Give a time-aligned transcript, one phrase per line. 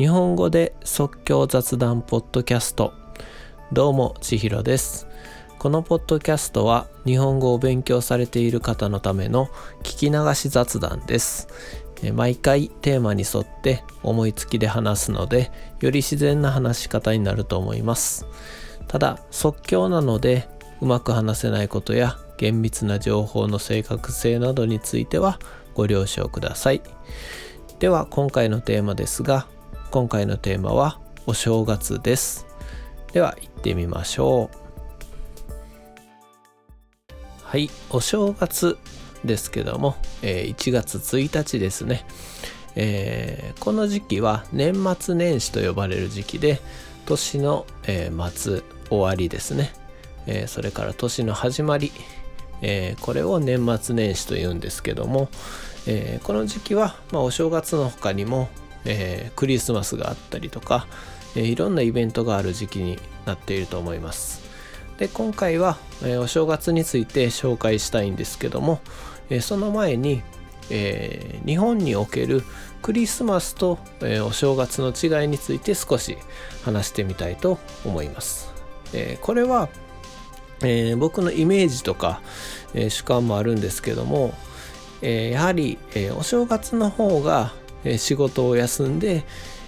[0.00, 2.94] 日本語で即興雑談ポッドキャスト。
[3.70, 5.06] どうも千尋です。
[5.58, 9.48] このポッドキャストは日本語を勉強されている方のための
[9.82, 11.48] 聞き流し雑談です。
[12.14, 18.24] 毎回テーマに沿って思いつきで話すのでより自然な話し方になると思います。
[18.88, 20.48] ただ即興なので
[20.80, 25.38] うまく話せないことや厳密な情報の正確性などについては
[25.74, 26.80] ご了承ください。
[27.80, 29.46] では今回のテーマですが
[29.90, 32.46] 今回のテーマはお正月です。
[33.12, 34.56] では行ってみましょう。
[37.42, 38.78] はいお正月
[39.24, 42.06] ですけども、えー、1月1日ですね、
[42.76, 46.60] えー、この時期は年末年始と呼ばれる時期で
[47.04, 49.72] 年の、えー、末終わりですね、
[50.28, 51.90] えそれから年の始まり、
[52.62, 55.28] えこれを年末年始と言うんですけども、
[55.86, 58.48] えこの時期は、まあ、お正月の他にも
[58.84, 60.86] えー、クリスマスがあったりとか、
[61.34, 64.40] えー、いろんなイベントがある時期になっていると思います。
[64.98, 68.80] で今回は、えー、お正月について紹介したいんですけども、
[69.30, 70.22] えその前に、
[70.68, 72.42] え日本における
[72.82, 76.18] クリスマスと、えお正月の違いについて少し
[76.64, 78.52] 話してみたいと思います。
[78.92, 79.68] えこれは、
[80.62, 82.20] え僕のイメージとか、
[82.74, 84.34] え主観もあるんですけども、
[85.00, 87.52] えやはり、えお正月の方が
[87.84, 89.24] え仕事を休んで、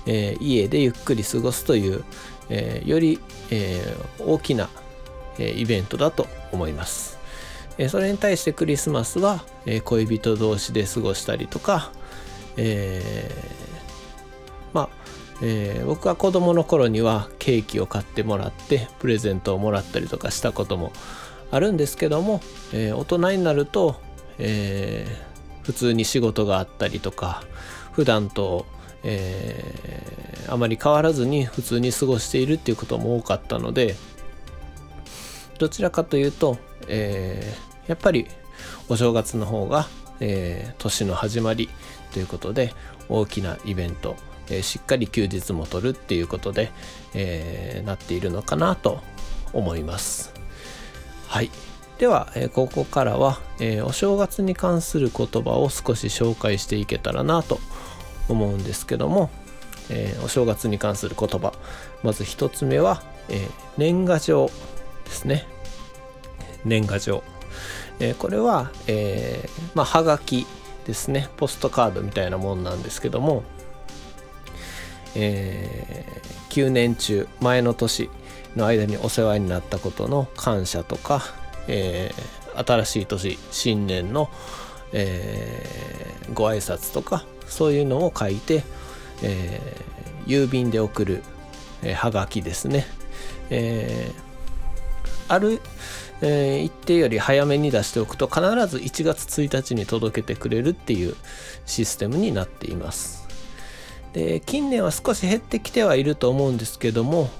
[0.06, 2.04] え家でゆっくり過ごすという、
[2.48, 4.68] えより、え大きな、
[5.38, 7.18] えイベントだと思います。
[7.78, 11.92] えそれに対してクリスマスは、え恋人同士で過ごしたりとか、
[12.56, 14.88] えー、まあ、
[15.42, 20.92] えー、僕は子供の頃にはケーキを買ってもらってプレゼントをもらったりとかしたことも
[21.50, 22.40] あるんですけども、
[22.72, 23.96] えー、大人になると、
[24.38, 25.31] えー、
[25.62, 27.42] 普通に仕事があったりとか
[27.92, 28.66] 普段と、
[29.04, 33.94] えー、あまり変わらずに普通に過ごしているっていうことも多かったので
[35.58, 38.26] どちらかというと、えー、やっぱり
[38.88, 39.86] お正月の方が、
[40.20, 41.68] えー、年の始まり
[42.12, 42.74] ということで
[43.08, 44.16] 大きなイベント、
[44.48, 46.72] えー、しっかり休日も取るっていうことで、
[47.14, 49.00] えー、なっているのかなと
[49.52, 50.32] 思います。
[51.28, 51.50] はい。
[51.98, 57.60] では、えここからは、えお正月に関する言葉を少し紹介していけたらなと
[58.28, 59.30] 思うんですけども、
[59.88, 61.52] えお正月に関する言葉。
[62.02, 63.46] まず1つ目は、え
[63.78, 64.50] 年賀状
[65.04, 65.46] ですね。
[66.64, 67.22] 年賀状、
[68.00, 70.46] えこれは、え、まあ、はがき
[70.86, 71.28] ですね。
[71.36, 73.44] ポストカードみたいなもんなんですけども、
[75.14, 78.10] えー、9年中前の年
[78.56, 81.22] の間にお世話になったことの感謝とか
[81.68, 84.30] えー、新しい年新年の、
[84.92, 88.64] えー、ご挨拶とかそういうのを書いて、
[89.22, 91.22] えー、郵便で送る、
[91.82, 92.86] えー、はがきですね、
[93.50, 95.60] えー、ある、
[96.20, 101.14] えー、一定より早めに出しておくと必ず1月1日に届けてくれるっていう
[101.66, 103.22] システムになっています。
[104.12, 107.30] で近年は少し減ってきてはいると思うんですけども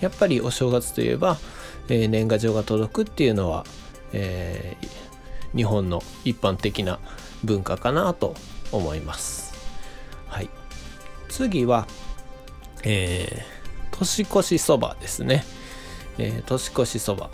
[0.00, 1.36] やっぱりお正月といえば
[1.88, 3.64] えー、年賀状が届くっていうのは、
[4.12, 6.98] えー、日本の一般的な
[7.44, 8.34] 文化かなと
[8.72, 9.54] 思います。
[10.26, 10.50] はい、
[11.28, 11.86] 次は、
[12.82, 15.44] えー、年越しそばですね。
[16.18, 17.30] えー、年越しそば。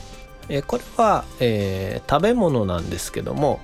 [0.49, 3.61] えー、これは、えー、食べ物なんですけども、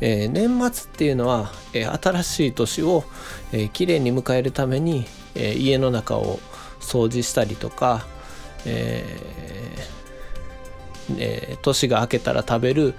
[0.00, 3.04] えー、年末っていうのは、えー、新しい年を、
[3.52, 6.40] えー、きれいに迎えるために、えー、家の中を
[6.80, 8.04] 掃除したりとか、
[8.66, 9.52] えー
[11.18, 12.94] えー、年が明けたら食べる、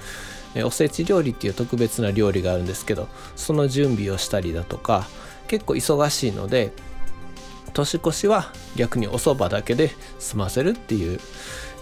[0.66, 5.08] おせち料理っていう特別な料理があるんですけどその準備をしたりだとか
[5.48, 6.72] 結構忙しいので
[7.74, 11.20] 年越しは逆にお蕎麦だけで済ませるっていう、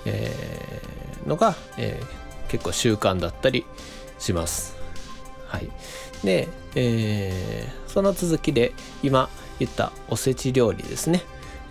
[0.05, 3.65] えー、のが、えー、結構習慣だったり
[4.19, 4.77] します。
[5.47, 5.69] はい、
[6.23, 8.72] で、えー、その続きで
[9.03, 9.29] 今
[9.59, 11.23] 言ったおせち料理ですね。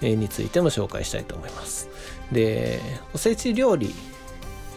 [0.02, 1.88] についても紹介したいと思います。
[2.32, 2.81] で
[3.14, 3.93] おせち料理っ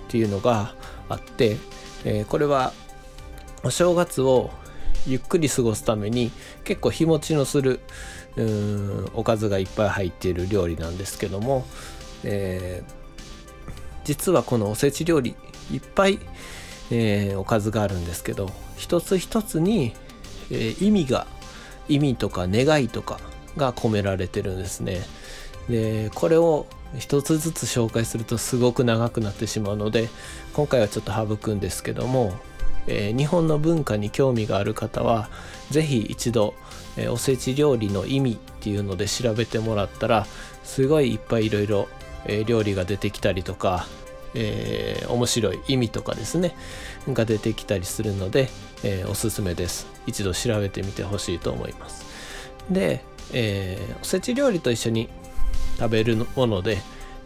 [0.08, 0.74] ていうのが
[1.10, 1.58] あって、
[2.06, 2.74] えこれは
[3.64, 4.52] お正月を
[5.06, 6.31] ゆっくり過ごすために
[6.64, 7.80] 結構日持ちのする
[8.36, 11.66] うんおかずがいっぱい入っている料理なんですけども、
[12.24, 12.92] えー、
[14.06, 15.36] 実はこのおせち料理
[15.72, 16.20] いっぱい、
[16.92, 19.94] えー、おかずがあるんですけど一つ一つに、
[20.50, 21.28] えー、意味が
[21.88, 23.20] 意味とか願いとか
[23.57, 25.01] が込められてるんですね。
[25.69, 26.65] でこれを
[26.97, 30.09] 一つずつ紹介するとすごく長くなってしまうので
[30.53, 32.33] 今回はちょっと省くんですけども、
[32.85, 35.29] えー、日本の文化に興味がある方は
[35.71, 36.53] 是非一度、
[36.97, 40.27] えー、おせち料理の意味っていうので調べてもらったら
[40.63, 41.88] すごいいっぱいいろいろ
[42.45, 43.85] 料理が出てきたりとか、
[44.33, 46.55] えー、面白い意味とかですね
[47.07, 48.50] が出てきたりするので、
[48.83, 52.05] え、おすすめです一度調べてみてほしいと思います
[52.69, 53.03] で、
[53.33, 55.09] えー、おせち料理と一緒に
[55.77, 56.77] 食べるもので、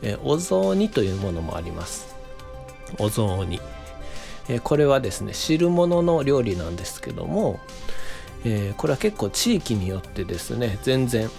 [0.02, 2.16] えー、お雑煮というものもあります。
[2.98, 3.60] お雑煮、
[4.48, 7.60] えー、これはですね汁物の料理なんですけども、
[8.46, 11.30] え、これは結構地域によってですね全然、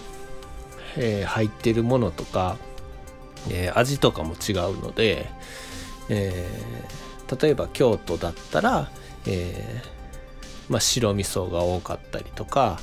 [0.97, 2.57] え、入ってるものとか、
[3.49, 5.27] え、味とかも違うので、
[6.09, 6.47] え、
[7.41, 8.91] 例えば京都だったら、
[9.25, 9.81] え
[10.69, 12.79] まあ、白味噌が多かったりとか、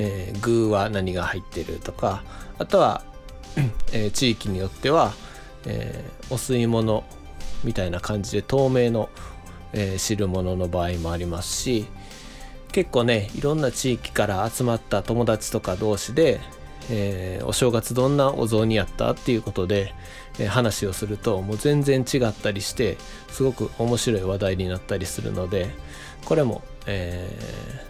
[0.00, 2.22] えー、具は何が入ってるとか
[2.58, 3.02] あとは、
[3.92, 5.12] えー、地域によっては、
[5.66, 7.02] えー、お吸い物
[7.64, 9.10] みたいな感じで透明の、
[9.72, 11.86] えー、汁物の場合もありますし
[12.70, 16.38] 結構ねいろんな地域から集まった友達とか同士で、
[16.90, 19.94] えー、お正月どんなお雑煮やったっていうことで、
[20.38, 22.98] えー、話をするともう全然違ったりして
[23.30, 25.70] すごく面白い話題になったりするので
[26.24, 27.87] これも、えー、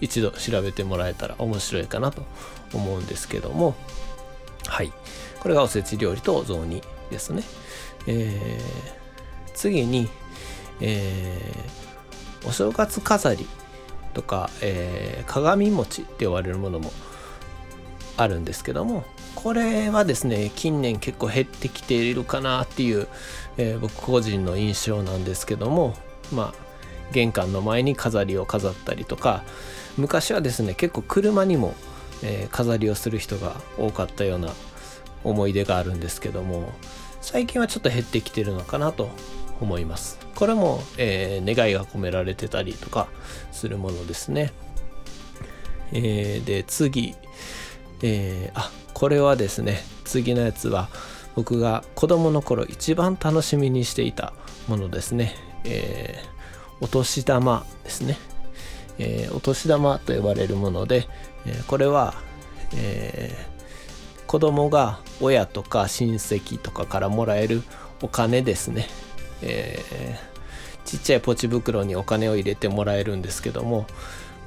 [0.00, 2.22] 一度調べてもらえたら面白いかなと
[2.72, 3.74] 思うんですけども。
[4.66, 4.92] はい。
[5.40, 7.42] これがおせち料理とお雑煮ですね、
[8.06, 10.08] えー、次に、
[10.80, 13.46] えー、お正月飾り
[14.14, 16.92] とか、えー、鏡餅って呼ばれるものも
[18.16, 19.04] あるんですけども。
[19.34, 23.06] これはですね近年結構減ってきているかなっていう、
[23.56, 25.94] えー、僕個人の印象なんですけども。
[26.32, 26.68] まあ
[27.12, 29.42] 玄関の前に飾りを飾ったりとか
[29.98, 31.74] 昔はですね結構車にも、
[32.22, 34.52] えー、飾りをする人が多かったような
[35.24, 36.72] 思い出があるんですけども
[37.20, 39.10] 最近はちょっと減ってきてるのかなと
[39.60, 40.18] 思います。
[40.36, 43.08] これも、えー、願いが込められてたりとか
[43.50, 44.52] するものですね、
[45.92, 47.16] えー、で次。
[48.00, 50.88] えー、あこれはですね次のやつは
[51.34, 54.32] 僕が子供の頃一番楽しみにしていた
[54.68, 55.34] ものですね、
[55.64, 58.16] えー、お年玉ですね、
[58.98, 61.08] えー、お年玉と呼ばれるもので、
[61.46, 62.14] えー、これは、
[62.74, 67.62] えー、子供が親とか親戚とかからもらえる
[68.02, 68.86] お金ですね、
[69.42, 70.18] え、
[70.84, 73.86] ちっちゃいポチ袋にお金を入れてもらえるんですけども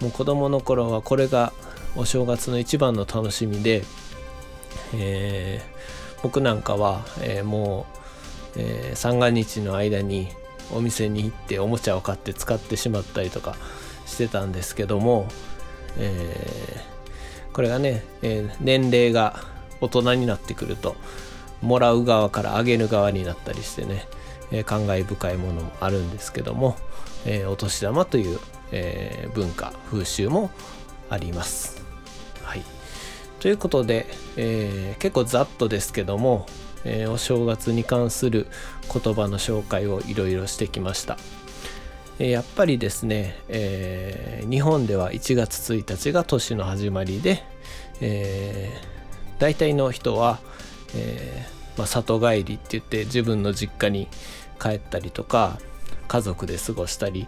[0.01, 1.51] もう子供の頃はこれが
[1.95, 3.83] お正月の一番の楽しみで、
[4.94, 5.62] え、
[6.24, 7.86] 僕なんかは、え、も
[8.56, 10.30] う、え、三が日の間に
[10.74, 13.56] お店に行っておもちゃを買って使ってしまったりとか
[14.21, 15.27] してたんですけども、
[15.97, 19.39] えー、これがね、えー、年齢が
[19.79, 20.95] 大人になってくると
[21.62, 24.06] もらう側からあげる側になったりしてね、
[24.51, 26.75] えー、感慨深いものもあるんですけども、
[27.25, 28.39] え、お年玉という、
[28.71, 30.51] え、文化風習も
[31.09, 31.83] あります。
[32.44, 32.63] はい
[33.39, 34.06] ということで、
[34.38, 36.45] え、結構ざっとですけども、
[36.85, 38.45] え、お正月に関する
[38.91, 41.17] 言葉の紹介をいろいろしてきました。
[42.29, 47.44] やっぱりですね、え日本では1月1日が年の始まりで、
[48.01, 48.69] え
[49.39, 50.39] 大体の人は、
[50.94, 51.47] え
[51.77, 54.07] まあ、里帰りって言って自分の実家に
[54.59, 55.57] 帰ったりとか
[56.07, 57.27] 家族で過ごしたり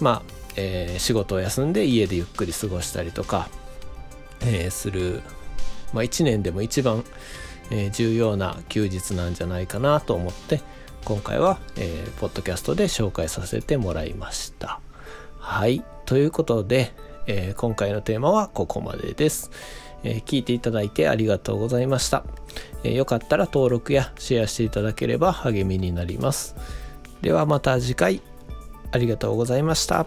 [0.00, 3.48] まあ、え仕事を休んで家でゆっくり過ごしたりとか、
[4.40, 5.22] えする
[5.92, 7.04] まあ、1年でも一番、
[7.70, 10.60] え、重要な休日なんじゃないかなと思って
[11.06, 14.80] 今回は、えー、ポッドキャストで紹介させてもらいました。
[15.38, 15.84] はい。
[16.04, 16.92] ということで、
[17.28, 19.52] えー、今回のテーマはここまでです。
[20.02, 22.24] えー、聞いていただいてありがとうございました、
[22.82, 26.56] えー、よかったら登録やシェアしていただければ励みになります。
[27.22, 28.20] ではまた次回
[28.90, 30.06] ありがとうございました。